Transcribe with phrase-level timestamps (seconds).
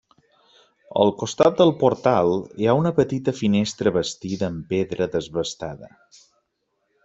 [1.03, 5.95] Al costat del portal hi ha una petita finestra bastida en pedra desbastada.